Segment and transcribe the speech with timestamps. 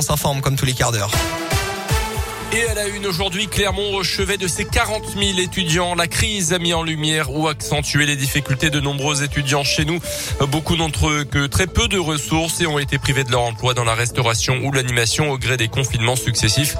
[0.00, 1.10] on s'informe comme tous les quarts d'heure.
[2.52, 5.94] Et à la une aujourd'hui, Clermont au chevet de ses 40 000 étudiants.
[5.94, 10.00] La crise a mis en lumière ou accentué les difficultés de nombreux étudiants chez nous.
[10.48, 13.72] Beaucoup d'entre eux que très peu de ressources et ont été privés de leur emploi
[13.72, 16.74] dans la restauration ou l'animation au gré des confinements successifs.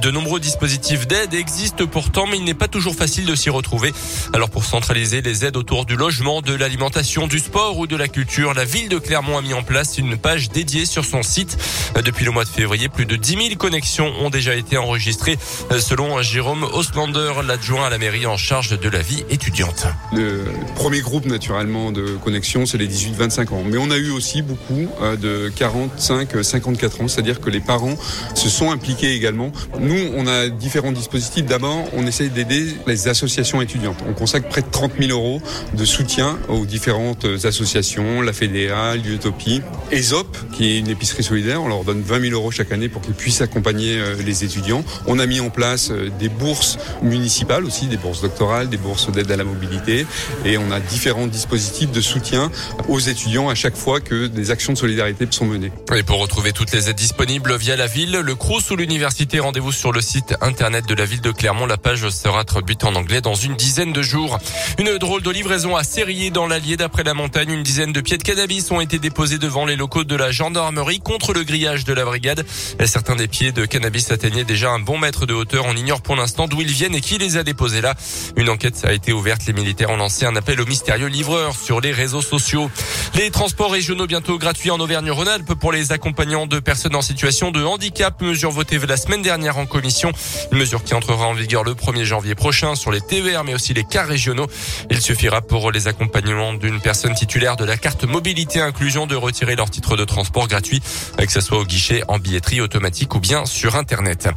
[0.00, 3.92] De nombreux dispositifs d'aide existent pourtant, mais il n'est pas toujours facile de s'y retrouver.
[4.34, 8.06] Alors pour centraliser les aides autour du logement, de l'alimentation, du sport ou de la
[8.06, 11.58] culture, la ville de Clermont a mis en place une page dédiée sur son site.
[12.04, 15.78] Depuis le mois de février, plus de 10 000 connexions ont déjà été enregistrées euh,
[15.78, 19.86] selon Jérôme Oslander, l'adjoint à la mairie en charge de la vie étudiante.
[20.12, 20.44] Le
[20.74, 23.62] premier groupe naturellement de connexion, c'est les 18-25 ans.
[23.64, 27.96] Mais on a eu aussi beaucoup euh, de 45-54 ans, c'est-à-dire que les parents
[28.34, 29.50] se sont impliqués également.
[29.80, 31.46] Nous, on a différents dispositifs.
[31.46, 33.98] D'abord, on essaye d'aider les associations étudiantes.
[34.08, 35.40] On consacre près de 30 000 euros
[35.72, 41.62] de soutien aux différentes associations, la FEDEA, l'Utopie, ESOP, qui est une épicerie solidaire.
[41.62, 44.84] On leur donne 20 000 euros chaque année pour qu'ils puissent accompagner euh, les étudiants.
[45.06, 49.10] On a mis en place euh, des bourses municipales aussi, des bourses doctorales, des bourses
[49.10, 50.06] d'aide à la mobilité
[50.44, 52.50] et on a différents dispositifs de soutien
[52.88, 55.72] aux étudiants à chaque fois que des actions de solidarité sont menées.
[55.96, 59.72] Et pour retrouver toutes les aides disponibles via la ville, le CRUS ou l'université, rendez-vous
[59.72, 61.66] sur le site internet de la ville de Clermont.
[61.66, 64.38] La page sera traduite en anglais dans une dizaine de jours.
[64.78, 67.50] Une drôle de livraison à Serrier dans l'Allier d'après la montagne.
[67.50, 71.00] Une dizaine de pieds de cannabis ont été déposés devant les locaux de la gendarmerie
[71.00, 72.44] contre le grillage de la brigade.
[72.84, 75.66] Certains des pieds de cannabis atteignaient déjà un bon mètre de hauteur.
[75.66, 77.94] On ignore pour l'instant d'où ils viennent et qui les a déposés là.
[78.36, 79.44] Une enquête a été ouverte.
[79.46, 82.70] Les militaires ont lancé un appel au mystérieux livreur sur les réseaux sociaux.
[83.14, 87.62] Les transports régionaux bientôt gratuits en Auvergne-Rhône-Alpes pour les accompagnants de personnes en situation de
[87.62, 88.18] handicap.
[88.22, 90.10] Mesure votée la semaine dernière en commission.
[90.52, 93.74] Une mesure qui entrera en vigueur le 1er janvier prochain sur les TER mais aussi
[93.74, 94.46] les cars régionaux.
[94.90, 99.54] Il suffira pour les accompagnements d'une personne titulaire de la carte mobilité inclusion de retirer
[99.54, 100.80] leur titre de transport gratuit,
[101.18, 104.30] que ce soit au guichet, en billetterie automatique ou bien sur Internet.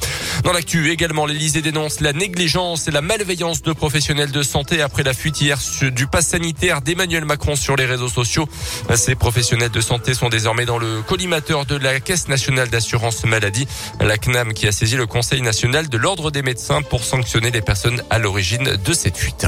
[0.44, 5.04] Dans l'actu également, l'Elysée dénonce la négligence et la malveillance de professionnels de santé après
[5.04, 5.60] la fuite hier
[5.94, 8.48] du pass sanitaire d'Emmanuel Macron sur les réseaux sociaux.
[8.96, 13.68] Ces professionnels de santé sont désormais dans le collimateur de la Caisse nationale d'assurance maladie,
[14.00, 17.62] la CNAM, qui a saisi le Conseil national de l'ordre des médecins pour sanctionner les
[17.62, 19.46] personnes à l'origine de cette fuite.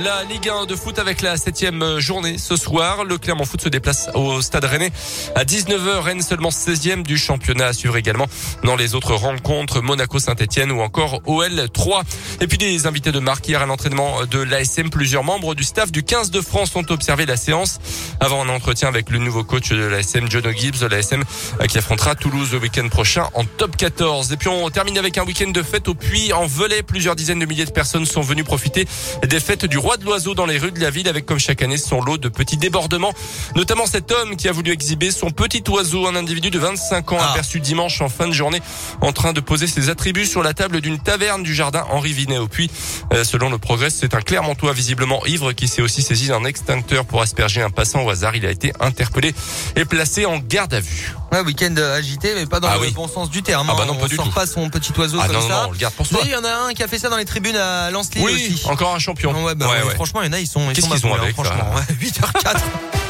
[0.00, 3.04] La Ligue 1 de foot avec la septième journée ce soir.
[3.04, 4.90] Le Clermont Foot se déplace au Stade Rennais
[5.34, 5.98] à 19h.
[5.98, 8.26] Rennes seulement 16e du championnat à suivre également
[8.64, 12.04] dans les autres rencontres Monaco Saint-Etienne ou encore OL 3.
[12.40, 14.88] Et puis des invités de marque hier à l'entraînement de l'ASM.
[14.88, 17.78] Plusieurs membres du staff du 15 de France ont observé la séance
[18.18, 20.88] avant un entretien avec le nouveau coach de l'ASM, John Gibbs.
[20.90, 21.22] L'ASM
[21.68, 24.32] qui affrontera Toulouse le week-end prochain en top 14.
[24.32, 26.82] Et puis on termine avec un week-end de fête au Puy en Velay.
[26.82, 28.88] Plusieurs dizaines de milliers de personnes sont venues profiter
[29.22, 31.60] des fêtes du roi de l'oiseau dans les rues de la ville avec comme chaque
[31.60, 33.12] année son lot de petits débordements.
[33.56, 37.18] Notamment cet homme qui a voulu exhiber son petit oiseau, un individu de 25 ans
[37.20, 37.32] Ah.
[37.32, 38.62] aperçu dimanche en fin de journée
[39.00, 42.38] en train de poser ses attributs sur la table d'une taverne du jardin Henri Vinet
[42.38, 42.70] au Puy.
[43.12, 47.04] Euh, selon le progrès, c'est un Clermontois visiblement ivre qui s'est aussi saisi d'un extincteur
[47.04, 48.36] pour asperger un passant au hasard.
[48.36, 49.34] Il a été interpellé
[49.74, 51.14] et placé en garde à vue.
[51.32, 52.90] Ouais, week-end agité, mais pas dans Ah le oui.
[52.92, 53.66] bon sens du terme.
[53.70, 53.86] Ah bah hein.
[53.86, 54.32] non, pas on du sort tout.
[54.32, 55.62] pas son petit oiseau Ah comme non, non, ça.
[55.62, 56.26] non, on le garde pour Mais soi.
[56.26, 58.34] il y en a un qui a fait ça dans les tribunes à Lens-Lille Oui,
[58.54, 58.66] aussi.
[58.68, 59.32] encore un champion.
[59.44, 59.94] Ouais, bah, Ouais, ouais.
[59.94, 61.70] Franchement, il y en a, ils sont, Qu'est-ce qu'ils ont hein, avec, franchement.
[61.74, 63.01] Ouais, 8h04.